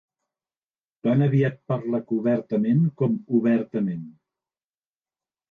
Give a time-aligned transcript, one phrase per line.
[1.07, 4.03] Tan aviat parla cobertament com obertament.